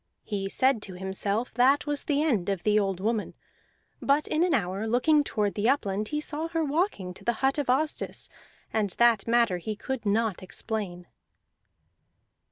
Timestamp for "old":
2.79-2.99